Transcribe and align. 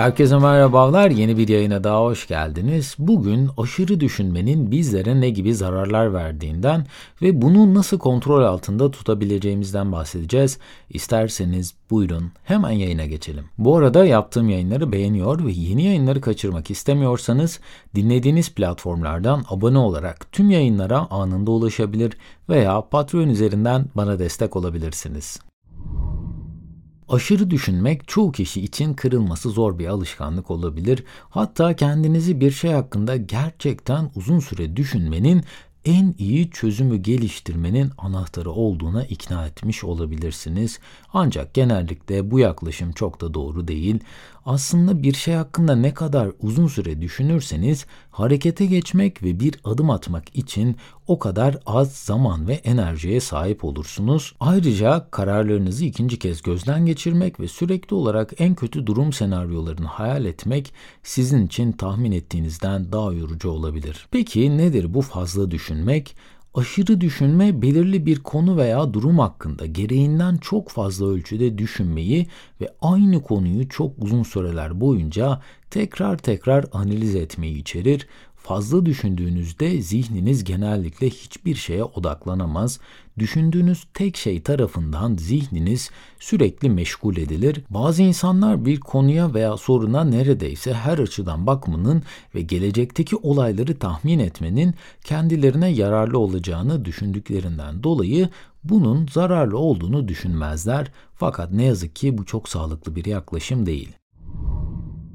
Herkese 0.00 0.38
merhabalar. 0.38 1.10
Yeni 1.10 1.38
bir 1.38 1.48
yayına 1.48 1.84
daha 1.84 2.02
hoş 2.02 2.26
geldiniz. 2.26 2.94
Bugün 2.98 3.50
aşırı 3.56 4.00
düşünmenin 4.00 4.70
bizlere 4.70 5.20
ne 5.20 5.30
gibi 5.30 5.54
zararlar 5.54 6.14
verdiğinden 6.14 6.86
ve 7.22 7.42
bunu 7.42 7.74
nasıl 7.74 7.98
kontrol 7.98 8.42
altında 8.42 8.90
tutabileceğimizden 8.90 9.92
bahsedeceğiz. 9.92 10.58
İsterseniz 10.90 11.74
buyurun 11.90 12.32
hemen 12.44 12.70
yayına 12.70 13.06
geçelim. 13.06 13.44
Bu 13.58 13.76
arada 13.76 14.04
yaptığım 14.04 14.48
yayınları 14.48 14.92
beğeniyor 14.92 15.46
ve 15.46 15.52
yeni 15.52 15.84
yayınları 15.84 16.20
kaçırmak 16.20 16.70
istemiyorsanız 16.70 17.60
dinlediğiniz 17.94 18.54
platformlardan 18.54 19.44
abone 19.48 19.78
olarak 19.78 20.32
tüm 20.32 20.50
yayınlara 20.50 21.06
anında 21.10 21.50
ulaşabilir 21.50 22.12
veya 22.48 22.88
Patreon 22.90 23.28
üzerinden 23.28 23.86
bana 23.94 24.18
destek 24.18 24.56
olabilirsiniz. 24.56 25.49
Aşırı 27.10 27.50
düşünmek 27.50 28.08
çoğu 28.08 28.32
kişi 28.32 28.60
için 28.60 28.94
kırılması 28.94 29.50
zor 29.50 29.78
bir 29.78 29.86
alışkanlık 29.86 30.50
olabilir. 30.50 31.04
Hatta 31.30 31.76
kendinizi 31.76 32.40
bir 32.40 32.50
şey 32.50 32.72
hakkında 32.72 33.16
gerçekten 33.16 34.10
uzun 34.14 34.38
süre 34.38 34.76
düşünmenin 34.76 35.44
en 35.84 36.14
iyi 36.18 36.50
çözümü 36.50 36.96
geliştirmenin 36.96 37.90
anahtarı 37.98 38.50
olduğuna 38.50 39.04
ikna 39.04 39.46
etmiş 39.46 39.84
olabilirsiniz. 39.84 40.78
Ancak 41.12 41.54
genellikle 41.54 42.30
bu 42.30 42.38
yaklaşım 42.38 42.92
çok 42.92 43.20
da 43.20 43.34
doğru 43.34 43.68
değil. 43.68 44.00
Aslında 44.44 45.02
bir 45.02 45.12
şey 45.12 45.34
hakkında 45.34 45.76
ne 45.76 45.94
kadar 45.94 46.30
uzun 46.40 46.66
süre 46.66 47.00
düşünürseniz 47.00 47.86
harekete 48.10 48.66
geçmek 48.66 49.22
ve 49.22 49.40
bir 49.40 49.54
adım 49.64 49.90
atmak 49.90 50.36
için 50.36 50.76
o 51.06 51.18
kadar 51.18 51.58
az 51.66 51.96
zaman 51.96 52.48
ve 52.48 52.52
enerjiye 52.54 53.20
sahip 53.20 53.64
olursunuz. 53.64 54.34
Ayrıca 54.40 55.06
kararlarınızı 55.10 55.84
ikinci 55.84 56.18
kez 56.18 56.42
gözden 56.42 56.86
geçirmek 56.86 57.40
ve 57.40 57.48
sürekli 57.48 57.94
olarak 57.94 58.32
en 58.38 58.54
kötü 58.54 58.86
durum 58.86 59.12
senaryolarını 59.12 59.86
hayal 59.86 60.24
etmek 60.24 60.72
sizin 61.02 61.46
için 61.46 61.72
tahmin 61.72 62.12
ettiğinizden 62.12 62.92
daha 62.92 63.12
yorucu 63.12 63.50
olabilir. 63.50 64.06
Peki 64.10 64.58
nedir 64.58 64.94
bu 64.94 65.02
fazla 65.02 65.50
düşünmek? 65.50 66.16
Aşırı 66.54 67.00
düşünme 67.00 67.62
belirli 67.62 68.06
bir 68.06 68.18
konu 68.18 68.56
veya 68.56 68.94
durum 68.94 69.18
hakkında 69.18 69.66
gereğinden 69.66 70.36
çok 70.36 70.68
fazla 70.68 71.06
ölçüde 71.06 71.58
düşünmeyi 71.58 72.26
ve 72.60 72.68
aynı 72.80 73.22
konuyu 73.22 73.68
çok 73.68 73.92
uzun 73.98 74.22
süreler 74.22 74.80
boyunca 74.80 75.40
tekrar 75.70 76.18
tekrar 76.18 76.64
analiz 76.72 77.14
etmeyi 77.14 77.56
içerir 77.58 78.06
Fazla 78.50 78.86
düşündüğünüzde 78.86 79.82
zihniniz 79.82 80.44
genellikle 80.44 81.10
hiçbir 81.10 81.54
şeye 81.54 81.84
odaklanamaz. 81.84 82.80
Düşündüğünüz 83.18 83.86
tek 83.94 84.16
şey 84.16 84.42
tarafından 84.42 85.16
zihniniz 85.16 85.90
sürekli 86.18 86.70
meşgul 86.70 87.16
edilir. 87.16 87.64
Bazı 87.70 88.02
insanlar 88.02 88.64
bir 88.64 88.80
konuya 88.80 89.34
veya 89.34 89.56
soruna 89.56 90.04
neredeyse 90.04 90.74
her 90.74 90.98
açıdan 90.98 91.46
bakmanın 91.46 92.02
ve 92.34 92.42
gelecekteki 92.42 93.16
olayları 93.16 93.78
tahmin 93.78 94.18
etmenin 94.18 94.74
kendilerine 95.04 95.68
yararlı 95.68 96.18
olacağını 96.18 96.84
düşündüklerinden 96.84 97.82
dolayı 97.82 98.28
bunun 98.64 99.06
zararlı 99.06 99.58
olduğunu 99.58 100.08
düşünmezler. 100.08 100.92
Fakat 101.14 101.52
ne 101.52 101.64
yazık 101.64 101.96
ki 101.96 102.18
bu 102.18 102.24
çok 102.24 102.48
sağlıklı 102.48 102.96
bir 102.96 103.04
yaklaşım 103.04 103.66
değil. 103.66 103.99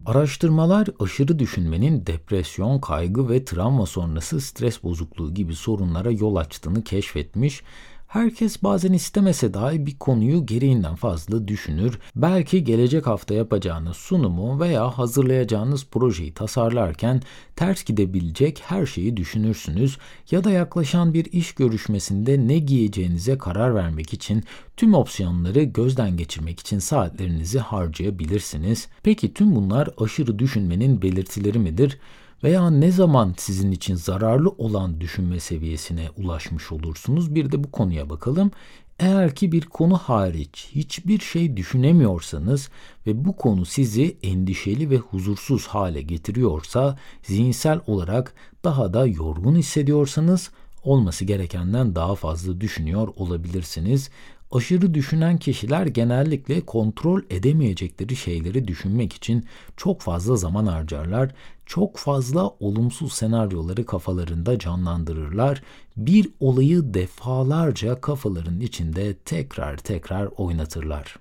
Araştırmalar 0.05 0.87
aşırı 0.99 1.39
düşünmenin 1.39 2.05
depresyon, 2.05 2.79
kaygı 2.79 3.29
ve 3.29 3.45
travma 3.45 3.85
sonrası 3.85 4.41
stres 4.41 4.83
bozukluğu 4.83 5.33
gibi 5.33 5.55
sorunlara 5.55 6.11
yol 6.11 6.35
açtığını 6.35 6.83
keşfetmiş 6.83 7.63
Herkes 8.07 8.63
bazen 8.63 8.93
istemese 8.93 9.53
dahi 9.53 9.85
bir 9.85 9.97
konuyu 9.97 10.45
gereğinden 10.45 10.95
fazla 10.95 11.47
düşünür. 11.47 11.99
Belki 12.15 12.63
gelecek 12.63 13.07
hafta 13.07 13.33
yapacağınız 13.33 13.97
sunumu 13.97 14.59
veya 14.59 14.97
hazırlayacağınız 14.97 15.85
projeyi 15.85 16.33
tasarlarken 16.33 17.21
ters 17.55 17.83
gidebilecek 17.83 18.63
her 18.65 18.85
şeyi 18.85 19.17
düşünürsünüz 19.17 19.97
ya 20.31 20.43
da 20.43 20.51
yaklaşan 20.51 21.13
bir 21.13 21.25
iş 21.25 21.53
görüşmesinde 21.53 22.47
ne 22.47 22.59
giyeceğinize 22.59 23.37
karar 23.37 23.75
vermek 23.75 24.13
için 24.13 24.43
tüm 24.77 24.93
opsiyonları 24.93 25.63
gözden 25.63 26.17
geçirmek 26.17 26.59
için 26.59 26.79
saatlerinizi 26.79 27.59
harcayabilirsiniz. 27.59 28.87
Peki 29.03 29.33
tüm 29.33 29.55
bunlar 29.55 29.89
aşırı 29.97 30.39
düşünmenin 30.39 31.01
belirtileri 31.01 31.59
midir? 31.59 31.99
Veya 32.45 32.69
ne 32.69 32.91
zaman 32.91 33.33
sizin 33.37 33.71
için 33.71 33.95
zararlı 33.95 34.49
olan 34.49 35.01
düşünme 35.01 35.39
seviyesine 35.39 36.07
ulaşmış 36.17 36.71
olursunuz? 36.71 37.35
Bir 37.35 37.51
de 37.51 37.63
bu 37.63 37.71
konuya 37.71 38.09
bakalım. 38.09 38.51
Eğer 38.99 39.35
ki 39.35 39.51
bir 39.51 39.61
konu 39.61 39.97
hariç 39.97 40.67
hiçbir 40.75 41.19
şey 41.19 41.57
düşünemiyorsanız 41.57 42.69
ve 43.07 43.25
bu 43.25 43.35
konu 43.35 43.65
sizi 43.65 44.17
endişeli 44.23 44.89
ve 44.89 44.97
huzursuz 44.97 45.67
hale 45.67 46.01
getiriyorsa, 46.01 46.97
zihinsel 47.23 47.79
olarak 47.87 48.33
daha 48.63 48.93
da 48.93 49.07
yorgun 49.07 49.55
hissediyorsanız 49.55 50.51
olması 50.83 51.25
gerekenden 51.25 51.95
daha 51.95 52.15
fazla 52.15 52.61
düşünüyor 52.61 53.07
olabilirsiniz. 53.15 54.09
Aşırı 54.51 54.93
düşünen 54.93 55.37
kişiler 55.37 55.85
genellikle 55.85 56.61
kontrol 56.61 57.21
edemeyecekleri 57.29 58.15
şeyleri 58.15 58.67
düşünmek 58.67 59.13
için 59.13 59.45
çok 59.77 60.01
fazla 60.01 60.35
zaman 60.35 60.65
harcarlar. 60.65 61.31
Çok 61.65 61.97
fazla 61.97 62.49
olumsuz 62.49 63.13
senaryoları 63.13 63.85
kafalarında 63.85 64.59
canlandırırlar. 64.59 65.63
Bir 65.97 66.29
olayı 66.39 66.93
defalarca 66.93 68.01
kafaların 68.01 68.59
içinde 68.59 69.13
tekrar 69.13 69.77
tekrar 69.77 70.29
oynatırlar 70.37 71.15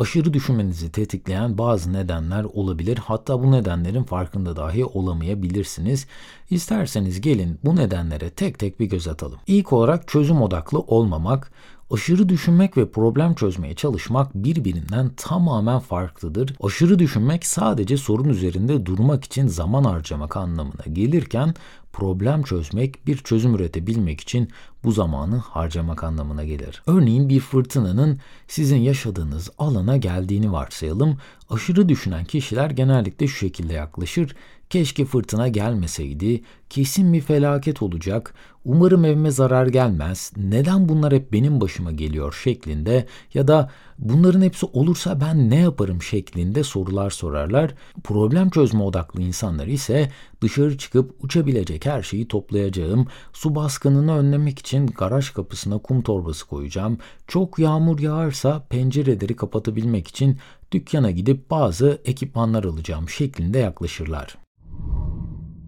aşırı 0.00 0.34
düşünmenizi 0.34 0.92
tetikleyen 0.92 1.58
bazı 1.58 1.92
nedenler 1.92 2.44
olabilir. 2.44 2.98
Hatta 2.98 3.42
bu 3.42 3.52
nedenlerin 3.52 4.02
farkında 4.02 4.56
dahi 4.56 4.84
olamayabilirsiniz. 4.84 6.06
İsterseniz 6.50 7.20
gelin 7.20 7.58
bu 7.64 7.76
nedenlere 7.76 8.30
tek 8.30 8.58
tek 8.58 8.80
bir 8.80 8.86
göz 8.86 9.08
atalım. 9.08 9.38
İlk 9.46 9.72
olarak 9.72 10.08
çözüm 10.08 10.42
odaklı 10.42 10.78
olmamak, 10.78 11.52
Aşırı 11.90 12.28
düşünmek 12.28 12.76
ve 12.76 12.90
problem 12.90 13.34
çözmeye 13.34 13.74
çalışmak 13.74 14.34
birbirinden 14.34 15.10
tamamen 15.16 15.78
farklıdır. 15.78 16.54
Aşırı 16.62 16.98
düşünmek 16.98 17.46
sadece 17.46 17.96
sorun 17.96 18.28
üzerinde 18.28 18.86
durmak 18.86 19.24
için 19.24 19.46
zaman 19.46 19.84
harcamak 19.84 20.36
anlamına 20.36 20.84
gelirken 20.92 21.54
problem 21.92 22.42
çözmek 22.42 23.06
bir 23.06 23.16
çözüm 23.16 23.54
üretebilmek 23.54 24.20
için 24.20 24.48
bu 24.84 24.92
zamanı 24.92 25.36
harcamak 25.36 26.04
anlamına 26.04 26.44
gelir. 26.44 26.82
Örneğin 26.86 27.28
bir 27.28 27.40
fırtınanın 27.40 28.18
sizin 28.48 28.76
yaşadığınız 28.76 29.50
alana 29.58 29.96
geldiğini 29.96 30.52
varsayalım. 30.52 31.18
Aşırı 31.50 31.88
düşünen 31.88 32.24
kişiler 32.24 32.70
genellikle 32.70 33.26
şu 33.26 33.36
şekilde 33.36 33.72
yaklaşır. 33.72 34.34
Keşke 34.70 35.04
fırtına 35.04 35.48
gelmeseydi, 35.48 36.42
kesin 36.68 37.12
bir 37.12 37.20
felaket 37.20 37.82
olacak, 37.82 38.34
umarım 38.64 39.04
evime 39.04 39.30
zarar 39.30 39.66
gelmez, 39.66 40.32
neden 40.36 40.88
bunlar 40.88 41.12
hep 41.12 41.32
benim 41.32 41.60
başıma 41.60 41.92
geliyor 41.92 42.40
şeklinde 42.44 43.06
ya 43.34 43.48
da 43.48 43.70
bunların 43.98 44.42
hepsi 44.42 44.66
olursa 44.66 45.20
ben 45.20 45.50
ne 45.50 45.56
yaparım 45.56 46.02
şeklinde 46.02 46.64
sorular 46.64 47.10
sorarlar. 47.10 47.74
Problem 48.04 48.50
çözme 48.50 48.82
odaklı 48.82 49.22
insanlar 49.22 49.66
ise 49.66 50.10
dışarı 50.42 50.78
çıkıp 50.78 51.24
uçabilecek 51.24 51.86
her 51.86 52.02
şeyi 52.02 52.28
toplayacağım, 52.28 53.06
su 53.32 53.54
baskınını 53.54 54.18
önlemek 54.18 54.58
için 54.58 54.86
garaj 54.86 55.30
kapısına 55.30 55.78
kum 55.78 56.02
torbası 56.02 56.46
koyacağım, 56.46 56.98
çok 57.26 57.58
yağmur 57.58 57.98
yağarsa 57.98 58.66
pencereleri 58.70 59.36
kapatabilmek 59.36 60.08
için 60.08 60.38
dükkana 60.72 61.10
gidip 61.10 61.50
bazı 61.50 62.00
ekipmanlar 62.04 62.64
alacağım 62.64 63.08
şeklinde 63.08 63.58
yaklaşırlar. 63.58 64.36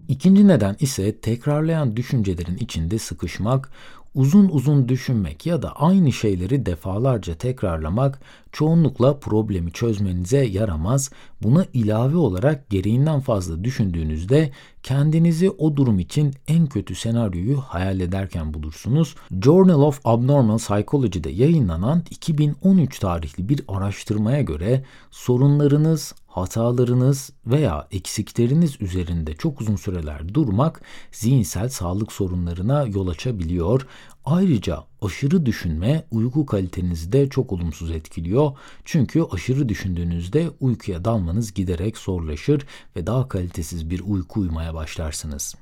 İkinci 0.07 0.47
neden 0.47 0.75
ise 0.79 1.17
tekrarlayan 1.19 1.95
düşüncelerin 1.95 2.57
içinde 2.57 2.99
sıkışmak, 2.99 3.71
uzun 4.15 4.49
uzun 4.49 4.89
düşünmek 4.89 5.45
ya 5.45 5.61
da 5.61 5.75
aynı 5.75 6.11
şeyleri 6.11 6.65
defalarca 6.65 7.35
tekrarlamak 7.35 8.21
çoğunlukla 8.53 9.19
problemi 9.19 9.71
çözmenize 9.71 10.45
yaramaz. 10.45 11.11
Buna 11.43 11.65
ilave 11.73 12.17
olarak 12.17 12.69
gereğinden 12.69 13.19
fazla 13.19 13.63
düşündüğünüzde 13.63 14.51
kendinizi 14.83 15.49
o 15.49 15.75
durum 15.75 15.99
için 15.99 16.33
en 16.47 16.67
kötü 16.67 16.95
senaryoyu 16.95 17.57
hayal 17.57 17.99
ederken 17.99 18.53
bulursunuz. 18.53 19.15
Journal 19.41 19.81
of 19.81 20.01
Abnormal 20.03 20.57
Psychology'de 20.57 21.29
yayınlanan 21.29 22.03
2013 22.09 22.99
tarihli 22.99 23.49
bir 23.49 23.61
araştırmaya 23.67 24.41
göre 24.41 24.83
sorunlarınız, 25.11 26.13
hatalarınız 26.27 27.31
veya 27.47 27.87
eksikleriniz 27.91 28.81
üzerinde 28.81 29.33
çok 29.33 29.61
uzun 29.61 29.75
süreler 29.75 30.33
durmak 30.33 30.81
zihinsel 31.11 31.69
sağlık 31.69 32.11
sorunlarına 32.11 32.83
yol 32.83 33.07
açabiliyor. 33.07 33.87
Ayrıca 34.25 34.83
aşırı 35.01 35.45
düşünme 35.45 36.03
uyku 36.11 36.45
kalitenizi 36.45 37.11
de 37.11 37.29
çok 37.29 37.51
olumsuz 37.51 37.91
etkiliyor. 37.91 38.51
Çünkü 38.85 39.23
aşırı 39.31 39.69
düşündüğünüzde 39.69 40.49
uykuya 40.59 41.05
dalmanız 41.05 41.53
giderek 41.53 41.97
zorlaşır 41.97 42.65
ve 42.95 43.07
daha 43.07 43.27
kalitesiz 43.27 43.89
bir 43.89 44.01
uyku 44.05 44.39
uyumaya 44.39 44.73
başlarsınız. 44.73 45.55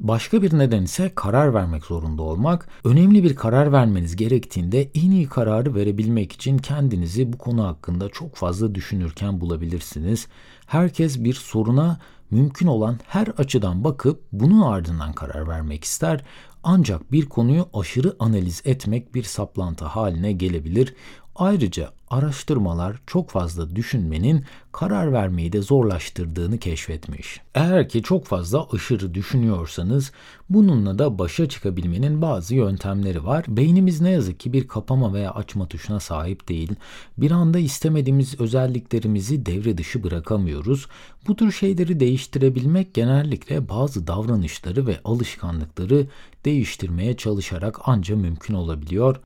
Başka 0.00 0.42
bir 0.42 0.58
neden 0.58 0.82
ise 0.82 1.12
karar 1.14 1.54
vermek 1.54 1.84
zorunda 1.84 2.22
olmak. 2.22 2.68
Önemli 2.84 3.24
bir 3.24 3.36
karar 3.36 3.72
vermeniz 3.72 4.16
gerektiğinde 4.16 4.90
en 4.94 5.10
iyi 5.10 5.28
kararı 5.28 5.74
verebilmek 5.74 6.32
için 6.32 6.58
kendinizi 6.58 7.32
bu 7.32 7.38
konu 7.38 7.64
hakkında 7.64 8.08
çok 8.08 8.36
fazla 8.36 8.74
düşünürken 8.74 9.40
bulabilirsiniz. 9.40 10.26
Herkes 10.66 11.24
bir 11.24 11.34
soruna 11.34 11.98
mümkün 12.30 12.66
olan 12.66 12.98
her 13.06 13.26
açıdan 13.26 13.84
bakıp 13.84 14.22
bunun 14.32 14.62
ardından 14.62 15.12
karar 15.12 15.48
vermek 15.48 15.84
ister. 15.84 16.24
Ancak 16.62 17.12
bir 17.12 17.26
konuyu 17.26 17.68
aşırı 17.74 18.16
analiz 18.18 18.62
etmek 18.64 19.14
bir 19.14 19.22
saplantı 19.22 19.84
haline 19.84 20.32
gelebilir. 20.32 20.94
Ayrıca 21.34 21.92
araştırmalar 22.10 22.96
çok 23.06 23.30
fazla 23.30 23.76
düşünmenin 23.76 24.44
karar 24.72 25.12
vermeyi 25.12 25.52
de 25.52 25.62
zorlaştırdığını 25.62 26.58
keşfetmiş. 26.58 27.40
Eğer 27.54 27.88
ki 27.88 28.02
çok 28.02 28.26
fazla 28.26 28.66
aşırı 28.72 29.14
düşünüyorsanız 29.14 30.12
bununla 30.50 30.98
da 30.98 31.18
başa 31.18 31.48
çıkabilmenin 31.48 32.22
bazı 32.22 32.54
yöntemleri 32.54 33.24
var. 33.24 33.44
Beynimiz 33.48 34.00
ne 34.00 34.10
yazık 34.10 34.40
ki 34.40 34.52
bir 34.52 34.68
kapama 34.68 35.14
veya 35.14 35.30
açma 35.30 35.68
tuşuna 35.68 36.00
sahip 36.00 36.48
değil. 36.48 36.72
Bir 37.18 37.30
anda 37.30 37.58
istemediğimiz 37.58 38.40
özelliklerimizi 38.40 39.46
devre 39.46 39.78
dışı 39.78 40.04
bırakamıyoruz. 40.04 40.86
Bu 41.28 41.36
tür 41.36 41.52
şeyleri 41.52 42.00
değiştirebilmek 42.00 42.94
genellikle 42.94 43.68
bazı 43.68 44.06
davranışları 44.06 44.86
ve 44.86 45.00
alışkanlıkları 45.04 46.06
değiştirmeye 46.44 47.16
çalışarak 47.16 47.88
anca 47.88 48.16
mümkün 48.16 48.54
olabiliyor. 48.54 49.20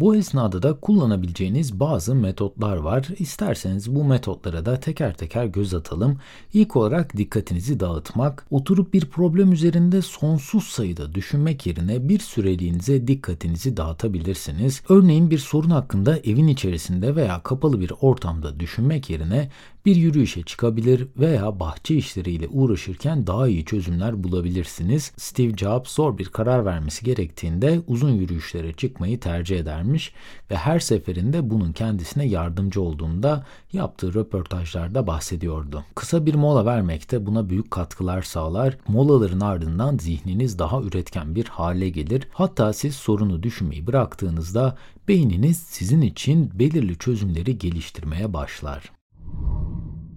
Bu 0.00 0.16
esnada 0.16 0.62
da 0.62 0.74
kullanabileceğiniz 0.80 1.80
bazı 1.80 2.14
metotlar 2.14 2.76
var. 2.76 3.08
İsterseniz 3.18 3.94
bu 3.94 4.04
metotlara 4.04 4.66
da 4.66 4.80
teker 4.80 5.16
teker 5.16 5.44
göz 5.44 5.74
atalım. 5.74 6.18
İlk 6.54 6.76
olarak 6.76 7.16
dikkatinizi 7.16 7.80
dağıtmak. 7.80 8.46
Oturup 8.50 8.94
bir 8.94 9.04
problem 9.04 9.52
üzerinde 9.52 10.02
sonsuz 10.02 10.64
sayıda 10.64 11.14
düşünmek 11.14 11.66
yerine 11.66 12.08
bir 12.08 12.18
süreliğinize 12.18 13.06
dikkatinizi 13.06 13.76
dağıtabilirsiniz. 13.76 14.82
Örneğin 14.88 15.30
bir 15.30 15.38
sorun 15.38 15.70
hakkında 15.70 16.18
evin 16.18 16.48
içerisinde 16.48 17.16
veya 17.16 17.42
kapalı 17.42 17.80
bir 17.80 17.92
ortamda 18.00 18.60
düşünmek 18.60 19.10
yerine 19.10 19.50
bir 19.86 19.96
yürüyüşe 19.96 20.42
çıkabilir 20.42 21.08
veya 21.16 21.60
bahçe 21.60 21.94
işleriyle 21.94 22.48
uğraşırken 22.48 23.26
daha 23.26 23.48
iyi 23.48 23.64
çözümler 23.64 24.24
bulabilirsiniz. 24.24 25.12
Steve 25.16 25.56
Jobs 25.56 25.94
zor 25.94 26.18
bir 26.18 26.24
karar 26.24 26.64
vermesi 26.64 27.04
gerektiğinde 27.04 27.80
uzun 27.86 28.10
yürüyüşlere 28.10 28.72
çıkmayı 28.72 29.20
tercih 29.20 29.58
edermiş 29.58 30.12
ve 30.50 30.56
her 30.56 30.80
seferinde 30.80 31.50
bunun 31.50 31.72
kendisine 31.72 32.26
yardımcı 32.26 32.82
olduğunda 32.82 33.46
yaptığı 33.72 34.14
röportajlarda 34.14 35.06
bahsediyordu. 35.06 35.84
Kısa 35.94 36.26
bir 36.26 36.34
mola 36.34 36.66
vermek 36.66 37.10
de 37.10 37.26
buna 37.26 37.48
büyük 37.48 37.70
katkılar 37.70 38.22
sağlar. 38.22 38.78
Molaların 38.88 39.40
ardından 39.40 39.98
zihniniz 39.98 40.58
daha 40.58 40.80
üretken 40.80 41.34
bir 41.34 41.44
hale 41.44 41.88
gelir. 41.88 42.28
Hatta 42.32 42.72
siz 42.72 42.94
sorunu 42.94 43.42
düşünmeyi 43.42 43.86
bıraktığınızda 43.86 44.76
beyniniz 45.08 45.58
sizin 45.58 46.00
için 46.00 46.50
belirli 46.58 46.98
çözümleri 46.98 47.58
geliştirmeye 47.58 48.32
başlar. 48.32 48.93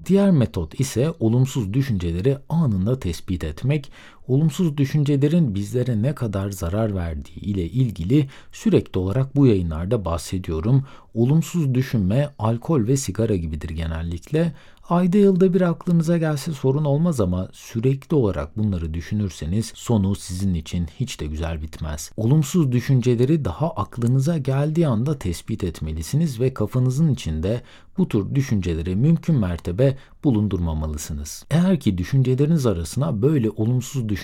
Diğer 0.07 0.31
metot 0.31 0.79
ise 0.79 1.13
olumsuz 1.19 1.73
düşünceleri 1.73 2.37
anında 2.49 2.99
tespit 2.99 3.43
etmek. 3.43 3.91
Olumsuz 4.27 4.77
düşüncelerin 4.77 5.55
bizlere 5.55 6.01
ne 6.01 6.15
kadar 6.15 6.51
zarar 6.51 6.95
verdiği 6.95 7.39
ile 7.39 7.65
ilgili 7.65 8.27
sürekli 8.51 8.99
olarak 8.99 9.35
bu 9.35 9.47
yayınlarda 9.47 10.05
bahsediyorum. 10.05 10.83
Olumsuz 11.13 11.73
düşünme 11.73 12.29
alkol 12.39 12.87
ve 12.87 12.97
sigara 12.97 13.35
gibidir 13.35 13.69
genellikle. 13.69 14.53
Ayda 14.89 15.17
yılda 15.17 15.53
bir 15.53 15.61
aklınıza 15.61 16.17
gelse 16.17 16.51
sorun 16.51 16.85
olmaz 16.85 17.21
ama 17.21 17.49
sürekli 17.51 18.15
olarak 18.15 18.57
bunları 18.57 18.93
düşünürseniz 18.93 19.71
sonu 19.75 20.15
sizin 20.15 20.53
için 20.53 20.87
hiç 20.99 21.19
de 21.19 21.25
güzel 21.25 21.61
bitmez. 21.61 22.11
Olumsuz 22.17 22.71
düşünceleri 22.71 23.45
daha 23.45 23.71
aklınıza 23.71 24.37
geldiği 24.37 24.87
anda 24.87 25.19
tespit 25.19 25.63
etmelisiniz 25.63 26.39
ve 26.39 26.53
kafanızın 26.53 27.13
içinde 27.13 27.61
bu 27.97 28.07
tür 28.07 28.35
düşünceleri 28.35 28.95
mümkün 28.95 29.35
mertebe 29.35 29.97
bulundurmamalısınız. 30.23 31.45
Eğer 31.51 31.79
ki 31.79 31.97
düşünceleriniz 31.97 32.65
arasına 32.65 33.21
böyle 33.21 33.49
olumsuz 33.49 34.09
düşünceler 34.09 34.16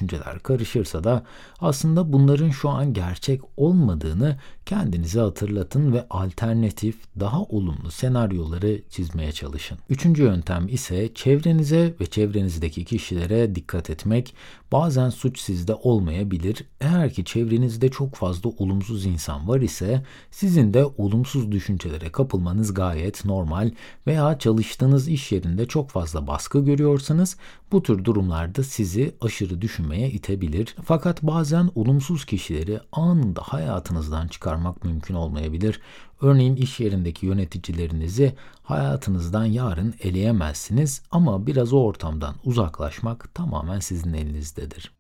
karışırsa 0.43 1.03
da 1.03 1.23
aslında 1.59 2.13
bunların 2.13 2.49
şu 2.49 2.69
an 2.69 2.93
gerçek 2.93 3.41
olmadığını 3.57 4.37
kendinize 4.65 5.19
hatırlatın 5.19 5.93
ve 5.93 6.05
alternatif, 6.09 6.95
daha 7.19 7.41
olumlu 7.43 7.91
senaryoları 7.91 8.81
çizmeye 8.89 9.31
çalışın. 9.31 9.77
Üçüncü 9.89 10.23
yöntem 10.23 10.67
ise 10.67 11.13
çevrenize 11.13 11.95
ve 12.01 12.05
çevrenizdeki 12.05 12.85
kişilere 12.85 13.55
dikkat 13.55 13.89
etmek. 13.89 14.35
Bazen 14.71 15.09
suç 15.09 15.39
sizde 15.39 15.73
olmayabilir. 15.75 16.65
Eğer 16.81 17.13
ki 17.13 17.25
çevrenizde 17.25 17.89
çok 17.89 18.15
fazla 18.15 18.49
olumsuz 18.49 19.05
insan 19.05 19.47
var 19.47 19.61
ise 19.61 20.03
sizin 20.31 20.73
de 20.73 20.85
olumsuz 20.85 21.51
düşüncelere 21.51 22.11
kapılmanız 22.11 22.73
gayet 22.73 23.25
normal 23.25 23.71
veya 24.07 24.39
çalıştığınız 24.39 25.07
iş 25.07 25.31
yerinde 25.31 25.67
çok 25.67 25.89
fazla 25.89 26.27
baskı 26.27 26.65
görüyorsanız 26.65 27.37
bu 27.71 27.83
tür 27.83 28.05
durumlarda 28.05 28.63
sizi 28.63 29.15
aşırı 29.21 29.61
düşünmeye 29.83 30.11
itebilir. 30.11 30.75
Fakat 30.85 31.23
bazen 31.23 31.69
olumsuz 31.75 32.25
kişileri 32.25 32.79
anında 32.91 33.41
hayatınızdan 33.41 34.27
çıkarmak 34.27 34.83
mümkün 34.83 35.15
olmayabilir. 35.15 35.79
Örneğin 36.21 36.55
iş 36.55 36.79
yerindeki 36.79 37.25
yöneticilerinizi 37.25 38.35
hayatınızdan 38.63 39.45
yarın 39.45 39.93
eleyemezsiniz 40.03 41.01
ama 41.11 41.47
biraz 41.47 41.73
o 41.73 41.83
ortamdan 41.83 42.35
uzaklaşmak 42.43 43.35
tamamen 43.35 43.79
sizin 43.79 44.13
elinizdedir. 44.13 44.91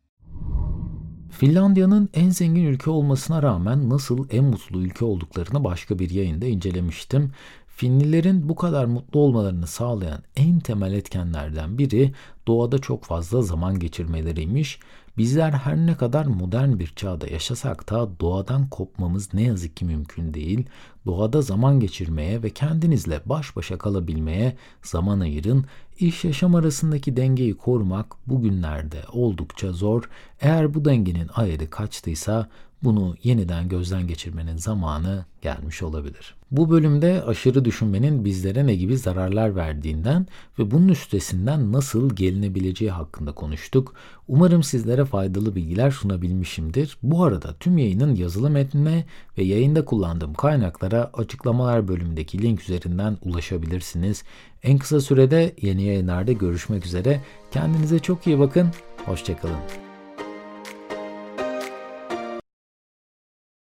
Finlandiya'nın 1.31 2.09
en 2.13 2.29
zengin 2.29 2.63
ülke 2.63 2.89
olmasına 2.89 3.43
rağmen 3.43 3.89
nasıl 3.89 4.27
en 4.31 4.43
mutlu 4.43 4.79
ülke 4.81 5.05
olduklarını 5.05 5.63
başka 5.63 5.99
bir 5.99 6.09
yayında 6.09 6.45
incelemiştim. 6.45 7.31
Finlilerin 7.75 8.49
bu 8.49 8.55
kadar 8.55 8.85
mutlu 8.85 9.19
olmalarını 9.19 9.67
sağlayan 9.67 10.23
en 10.35 10.59
temel 10.59 10.93
etkenlerden 10.93 11.77
biri 11.77 12.13
doğada 12.47 12.79
çok 12.79 13.03
fazla 13.03 13.41
zaman 13.41 13.79
geçirmeleriymiş. 13.79 14.79
Bizler 15.17 15.51
her 15.51 15.77
ne 15.77 15.97
kadar 15.97 16.25
modern 16.25 16.79
bir 16.79 16.87
çağda 16.95 17.27
yaşasak 17.27 17.89
da 17.89 18.19
doğadan 18.19 18.67
kopmamız 18.69 19.33
ne 19.33 19.43
yazık 19.43 19.77
ki 19.77 19.85
mümkün 19.85 20.33
değil. 20.33 20.65
Doğada 21.05 21.41
zaman 21.41 21.79
geçirmeye 21.79 22.43
ve 22.43 22.49
kendinizle 22.49 23.21
baş 23.25 23.55
başa 23.55 23.77
kalabilmeye 23.77 24.57
zaman 24.83 25.19
ayırın. 25.19 25.65
İş 25.99 26.23
yaşam 26.23 26.55
arasındaki 26.55 27.17
dengeyi 27.17 27.57
korumak 27.57 28.15
bugünlerde 28.27 29.01
oldukça 29.11 29.71
zor. 29.71 30.09
Eğer 30.41 30.73
bu 30.73 30.85
dengenin 30.85 31.29
ayarı 31.35 31.69
kaçtıysa 31.69 32.49
bunu 32.83 33.15
yeniden 33.23 33.69
gözden 33.69 34.07
geçirmenin 34.07 34.57
zamanı 34.57 35.25
gelmiş 35.41 35.83
olabilir. 35.83 36.35
Bu 36.51 36.69
bölümde 36.69 37.23
aşırı 37.23 37.65
düşünmenin 37.65 38.25
bizlere 38.25 38.67
ne 38.67 38.75
gibi 38.75 38.97
zararlar 38.97 39.55
verdiğinden 39.55 40.27
ve 40.59 40.71
bunun 40.71 40.87
üstesinden 40.87 41.71
nasıl 41.71 42.15
gelinebileceği 42.15 42.91
hakkında 42.91 43.31
konuştuk. 43.31 43.93
Umarım 44.27 44.63
sizlere 44.63 45.05
faydalı 45.05 45.55
bilgiler 45.55 45.91
sunabilmişimdir. 45.91 46.97
Bu 47.03 47.23
arada 47.23 47.53
tüm 47.59 47.77
yayının 47.77 48.15
yazılı 48.15 48.49
metnine 48.49 49.05
ve 49.37 49.43
yayında 49.43 49.85
kullandığım 49.85 50.33
kaynaklara 50.33 51.11
açıklamalar 51.13 51.87
bölümündeki 51.87 52.41
link 52.41 52.61
üzerinden 52.61 53.17
ulaşabilirsiniz. 53.21 54.23
En 54.63 54.77
kısa 54.77 55.01
sürede 55.01 55.55
yeni 55.61 55.83
yayınlarda 55.83 56.31
görüşmek 56.31 56.85
üzere. 56.85 57.21
Kendinize 57.51 57.99
çok 57.99 58.27
iyi 58.27 58.39
bakın. 58.39 58.67
Hoşçakalın. 59.05 59.82